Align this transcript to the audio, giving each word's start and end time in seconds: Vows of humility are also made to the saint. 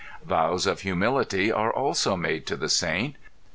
Vows 0.25 0.65
of 0.65 0.79
humility 0.79 1.51
are 1.51 1.71
also 1.71 2.15
made 2.15 2.47
to 2.47 2.55
the 2.55 2.69
saint. 2.69 3.17